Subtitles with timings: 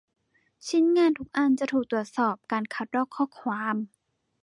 [0.67, 3.75] ชิ้นงานทุกอันจะถูกตรวจสอบการคัดลอกข้อความ